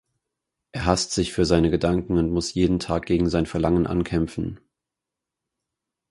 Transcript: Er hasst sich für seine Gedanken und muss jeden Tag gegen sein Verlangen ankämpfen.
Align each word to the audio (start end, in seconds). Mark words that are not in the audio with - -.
Er 0.71 0.85
hasst 0.85 1.11
sich 1.11 1.31
für 1.31 1.45
seine 1.45 1.69
Gedanken 1.69 2.17
und 2.17 2.31
muss 2.31 2.55
jeden 2.55 2.79
Tag 2.79 3.05
gegen 3.05 3.29
sein 3.29 3.45
Verlangen 3.45 3.85
ankämpfen. 3.85 4.59